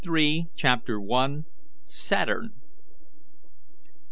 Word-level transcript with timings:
CHAPTER 0.57 0.99
I. 0.99 1.43
SATURN. 1.85 2.53